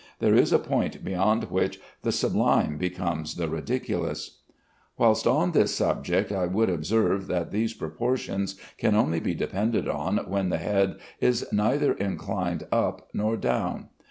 [0.17, 4.39] There is a point beyond which the sublime becomes the ridiculous.
[4.97, 10.17] Whilst on this subject, I would observe that these proportions can only be depended on
[10.27, 13.89] when the head is neither inclined up nor down.